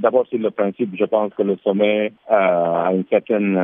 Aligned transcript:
D'abord, 0.00 0.26
sur 0.28 0.38
le 0.38 0.50
principe, 0.50 0.94
je 0.96 1.04
pense 1.04 1.34
que 1.34 1.42
le 1.42 1.56
sommet 1.64 2.12
a 2.28 2.90
une 2.92 3.04
certaine 3.10 3.58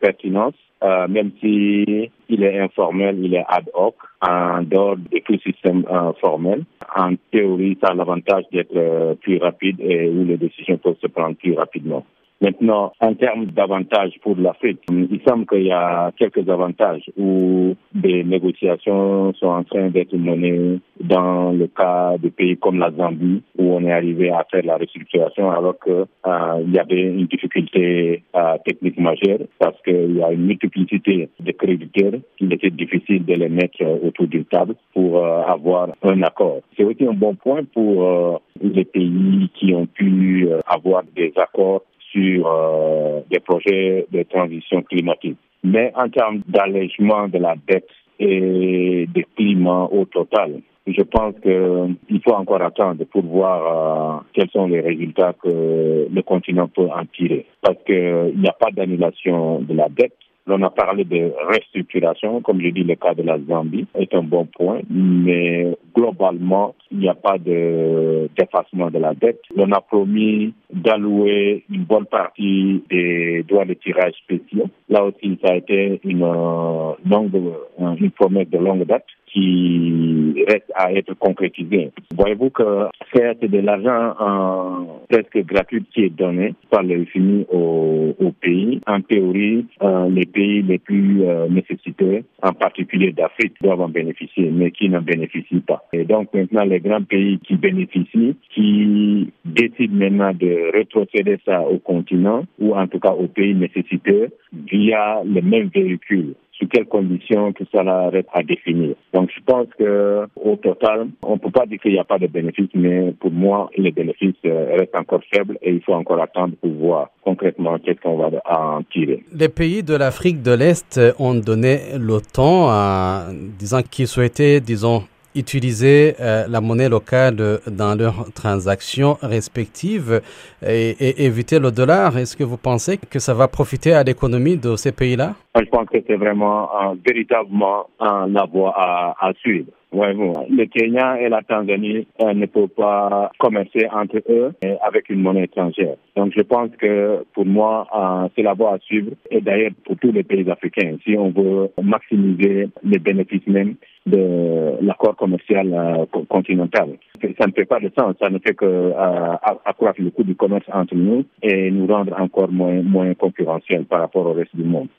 pertinence. 0.00 0.54
Euh, 0.82 1.06
même 1.08 1.30
si 1.40 2.10
il 2.30 2.42
est 2.42 2.58
informel, 2.58 3.18
il 3.22 3.34
est 3.34 3.44
ad 3.46 3.68
hoc, 3.74 3.96
en 4.22 4.62
dehors 4.62 4.96
des 4.96 5.22
système 5.44 5.84
euh, 5.90 6.12
formel. 6.20 6.64
En 6.96 7.12
théorie, 7.30 7.76
ça 7.82 7.88
a 7.88 7.94
l'avantage 7.94 8.44
d'être 8.50 8.74
euh, 8.74 9.14
plus 9.14 9.36
rapide 9.38 9.78
et 9.80 10.08
où 10.08 10.24
les 10.24 10.38
décisions 10.38 10.78
peuvent 10.78 10.96
se 11.00 11.06
prendre 11.06 11.36
plus 11.36 11.52
rapidement. 11.52 12.04
Maintenant, 12.42 12.92
en 13.00 13.14
termes 13.14 13.46
d'avantages 13.46 14.18
pour 14.22 14.34
l'Afrique, 14.36 14.80
il 14.90 15.20
semble 15.28 15.44
qu'il 15.44 15.66
y 15.66 15.72
a 15.72 16.10
quelques 16.16 16.48
avantages 16.48 17.04
où 17.18 17.74
des 17.94 18.24
négociations 18.24 19.34
sont 19.34 19.46
en 19.48 19.62
train 19.62 19.90
d'être 19.90 20.16
menées 20.16 20.80
dans 20.98 21.52
le 21.52 21.66
cas 21.66 22.16
de 22.16 22.30
pays 22.30 22.56
comme 22.56 22.78
la 22.78 22.90
Zambie, 22.92 23.42
où 23.58 23.74
on 23.74 23.84
est 23.84 23.92
arrivé 23.92 24.30
à 24.30 24.46
faire 24.50 24.64
la 24.64 24.78
restructuration 24.78 25.50
alors 25.50 25.78
qu'il 25.84 25.92
euh, 25.92 26.64
y 26.72 26.78
avait 26.78 27.02
une 27.02 27.26
difficulté 27.26 28.22
euh, 28.34 28.56
technique 28.64 28.98
majeure 28.98 29.40
parce 29.58 29.76
qu'il 29.82 30.16
y 30.16 30.22
a 30.22 30.32
une 30.32 30.46
multiplicité 30.46 31.28
de 31.40 31.52
créditeurs 31.52 32.20
qu'il 32.38 32.52
était 32.54 32.70
difficile 32.70 33.26
de 33.26 33.34
les 33.34 33.50
mettre 33.50 33.84
autour 34.02 34.28
d'une 34.28 34.46
table 34.46 34.76
pour 34.94 35.18
euh, 35.18 35.42
avoir 35.42 35.88
un 36.02 36.22
accord. 36.22 36.60
C'est 36.74 36.84
aussi 36.84 37.06
un 37.06 37.12
bon 37.12 37.34
point 37.34 37.64
pour 37.74 38.40
les 38.62 38.84
pays 38.86 39.50
qui 39.54 39.74
ont 39.74 39.86
pu 39.86 40.48
avoir 40.66 41.02
des 41.14 41.32
accords 41.36 41.82
sur 42.12 42.46
euh, 42.46 43.20
des 43.30 43.40
projets 43.40 44.06
de 44.10 44.22
transition 44.24 44.82
climatique. 44.82 45.38
Mais 45.62 45.92
en 45.94 46.08
termes 46.08 46.42
d'allègement 46.48 47.28
de 47.28 47.38
la 47.38 47.54
dette 47.68 47.88
et 48.18 49.06
des 49.12 49.26
climats 49.36 49.88
au 49.90 50.04
total, 50.04 50.60
je 50.86 51.02
pense 51.02 51.34
qu'il 51.42 52.22
faut 52.22 52.34
encore 52.34 52.62
attendre 52.62 53.04
pour 53.04 53.22
voir 53.22 54.20
euh, 54.20 54.20
quels 54.32 54.50
sont 54.50 54.66
les 54.66 54.80
résultats 54.80 55.34
que 55.42 56.08
le 56.10 56.22
continent 56.22 56.68
peut 56.68 56.88
en 56.88 57.04
tirer. 57.06 57.46
Parce 57.62 57.76
qu'il 57.84 58.34
n'y 58.36 58.48
a 58.48 58.52
pas 58.52 58.70
d'annulation 58.72 59.60
de 59.60 59.74
la 59.74 59.88
dette, 59.88 60.14
on 60.46 60.62
a 60.62 60.70
parlé 60.70 61.04
de 61.04 61.32
restructuration, 61.48 62.40
comme 62.40 62.60
je 62.60 62.68
dis, 62.70 62.82
le 62.82 62.96
cas 62.96 63.14
de 63.14 63.22
la 63.22 63.38
Zambie 63.38 63.86
est 63.94 64.12
un 64.14 64.22
bon 64.22 64.46
point, 64.46 64.80
mais 64.90 65.76
globalement, 65.94 66.74
il 66.90 66.98
n'y 66.98 67.08
a 67.08 67.14
pas 67.14 67.38
d'effacement 67.38 68.90
de, 68.90 68.98
la 68.98 69.14
dette. 69.14 69.40
On 69.56 69.70
a 69.72 69.80
promis 69.80 70.52
d'allouer 70.72 71.64
une 71.70 71.84
bonne 71.84 72.06
partie 72.06 72.82
des 72.90 73.44
droits 73.48 73.64
de 73.64 73.74
tirage 73.74 74.14
spéciaux. 74.24 74.68
Là 74.88 75.04
aussi, 75.04 75.38
ça 75.42 75.52
a 75.52 75.56
été 75.56 76.00
une, 76.04 76.22
euh, 76.22 76.92
longue, 77.08 77.40
une 77.78 78.10
promesse 78.10 78.48
de 78.50 78.58
longue 78.58 78.84
date 78.84 79.04
qui 79.32 80.44
reste 80.48 80.70
à 80.74 80.92
être 80.92 81.14
concrétisé. 81.14 81.92
Voyez-vous 82.16 82.50
que 82.50 82.88
c'est 83.14 83.40
de 83.40 83.58
l'argent 83.58 84.14
euh, 84.20 84.84
presque 85.08 85.46
gratuit 85.46 85.84
qui 85.92 86.04
est 86.04 86.10
donné 86.10 86.54
par 86.70 86.82
le 86.82 87.04
FMI 87.06 87.46
au, 87.50 88.14
au 88.18 88.32
pays. 88.32 88.80
En 88.86 89.00
théorie, 89.00 89.66
euh, 89.82 90.08
les 90.10 90.26
pays 90.26 90.62
les 90.62 90.78
plus 90.78 91.22
euh, 91.24 91.48
nécessités, 91.48 92.24
en 92.42 92.52
particulier 92.52 93.12
d'Afrique, 93.12 93.54
doivent 93.62 93.80
en 93.80 93.88
bénéficier, 93.88 94.50
mais 94.50 94.70
qui 94.70 94.88
n'en 94.88 95.02
bénéficient 95.02 95.60
pas. 95.60 95.79
Et 95.92 96.04
donc 96.04 96.32
maintenant, 96.32 96.64
les 96.64 96.80
grands 96.80 97.02
pays 97.02 97.38
qui 97.40 97.56
bénéficient, 97.56 98.36
qui 98.54 99.32
décident 99.44 99.96
maintenant 99.96 100.32
de 100.32 100.76
retrocéder 100.76 101.38
ça 101.44 101.62
au 101.62 101.78
continent, 101.78 102.44
ou 102.58 102.74
en 102.74 102.86
tout 102.86 103.00
cas 103.00 103.12
aux 103.12 103.28
pays 103.28 103.54
nécessiteux, 103.54 104.28
via 104.52 105.22
le 105.24 105.40
même 105.42 105.68
véhicule 105.74 106.34
sous 106.60 106.68
quelles 106.68 106.86
conditions 106.86 107.52
que 107.52 107.64
cela 107.72 108.10
reste 108.10 108.28
à 108.32 108.42
définir. 108.42 108.94
Donc 109.14 109.30
je 109.34 109.40
pense 109.44 109.66
que 109.78 110.26
au 110.36 110.56
total, 110.56 111.08
on 111.22 111.34
ne 111.34 111.38
peut 111.38 111.50
pas 111.50 111.66
dire 111.66 111.80
qu'il 111.80 111.92
n'y 111.92 111.98
a 111.98 112.04
pas 112.04 112.18
de 112.18 112.26
bénéfices, 112.26 112.68
mais 112.74 113.12
pour 113.18 113.30
moi, 113.30 113.70
les 113.76 113.90
bénéfices 113.90 114.34
euh, 114.44 114.76
restent 114.78 114.94
encore 114.94 115.22
faibles 115.32 115.58
et 115.62 115.72
il 115.72 115.82
faut 115.82 115.94
encore 115.94 116.20
attendre 116.20 116.54
pour 116.60 116.70
voir 116.72 117.10
concrètement 117.22 117.78
qu'est-ce 117.78 118.00
qu'on 118.00 118.18
va 118.18 118.30
en 118.44 118.82
tirer. 118.92 119.22
Les 119.34 119.48
pays 119.48 119.82
de 119.82 119.94
l'Afrique 119.94 120.42
de 120.42 120.52
l'Est 120.52 121.00
ont 121.18 121.34
donné 121.34 121.78
l'OTAN, 121.98 122.68
en 122.68 123.32
disant 123.58 123.80
qu'ils 123.82 124.06
souhaitaient, 124.06 124.60
disons, 124.60 125.02
utiliser 125.34 126.14
euh, 126.20 126.46
la 126.48 126.60
monnaie 126.60 126.88
locale 126.88 127.36
dans 127.66 127.98
leurs 127.98 128.32
transactions 128.32 129.16
respectives 129.22 130.20
et, 130.66 131.24
éviter 131.24 131.58
le 131.58 131.70
dollar. 131.70 132.16
Est-ce 132.16 132.36
que 132.36 132.44
vous 132.44 132.56
pensez 132.56 132.98
que 132.98 133.18
ça 133.18 133.34
va 133.34 133.48
profiter 133.48 133.92
à 133.92 134.02
l'économie 134.02 134.56
de 134.56 134.76
ces 134.76 134.92
pays-là? 134.92 135.34
Je 135.56 135.68
pense 135.70 135.88
que 135.88 135.98
c'est 136.06 136.16
vraiment 136.16 136.68
véritablement 137.06 137.86
la 138.00 138.44
voie 138.44 138.74
à, 138.76 139.16
à 139.20 139.32
suivre. 139.34 139.66
Ouais, 139.92 140.14
bon. 140.14 140.32
Le 140.48 140.66
Kenya 140.66 141.20
et 141.20 141.28
la 141.28 141.42
Tanzanie 141.42 142.06
euh, 142.20 142.32
ne 142.32 142.46
peuvent 142.46 142.68
pas 142.68 143.32
commercer 143.38 143.88
entre 143.92 144.22
eux 144.28 144.52
avec 144.82 145.08
une 145.08 145.20
monnaie 145.20 145.44
étrangère. 145.44 145.96
Donc 146.14 146.32
je 146.36 146.42
pense 146.42 146.70
que 146.78 147.24
pour 147.34 147.44
moi, 147.44 147.88
euh, 147.96 148.28
c'est 148.36 148.42
la 148.42 148.54
voie 148.54 148.74
à 148.74 148.78
suivre 148.78 149.10
et 149.30 149.40
d'ailleurs 149.40 149.72
pour 149.84 149.96
tous 149.96 150.12
les 150.12 150.22
pays 150.22 150.48
africains. 150.48 150.96
Si 151.04 151.16
on 151.18 151.30
veut 151.30 151.70
maximiser 151.82 152.68
les 152.84 152.98
bénéfices 153.00 153.46
même 153.48 153.74
de 154.06 154.76
l'accord 154.80 155.16
commercial 155.16 155.72
euh, 155.72 156.22
continental. 156.28 156.90
Ça 157.38 157.46
ne 157.46 157.52
fait 157.52 157.66
pas 157.66 157.80
de 157.80 157.90
sens, 157.98 158.14
ça 158.18 158.30
ne 158.30 158.38
fait 158.38 158.54
que 158.54 158.64
euh, 158.64 159.34
accroître 159.64 160.00
le 160.00 160.10
coût 160.10 160.24
du 160.24 160.34
commerce 160.34 160.64
entre 160.72 160.94
nous 160.94 161.24
et 161.42 161.70
nous 161.70 161.86
rendre 161.86 162.18
encore 162.18 162.50
moins, 162.50 162.82
moins 162.82 163.12
concurrentiels 163.14 163.84
par 163.84 164.00
rapport 164.00 164.26
au 164.26 164.32
reste 164.32 164.56
du 164.56 164.64
monde. 164.64 164.88